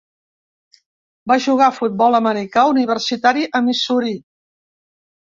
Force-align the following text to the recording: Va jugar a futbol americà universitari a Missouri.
Va 1.33 1.37
jugar 1.49 1.67
a 1.69 1.77
futbol 1.77 2.21
americà 2.23 2.65
universitari 2.75 3.49
a 3.61 3.65
Missouri. 3.71 4.19